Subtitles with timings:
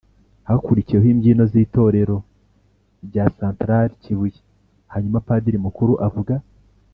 [0.47, 2.17] hakurikiyeho imbyino z’itorero
[3.07, 4.39] rya santarali kibuye,
[4.91, 6.35] hanyuma padiri mukuru avuga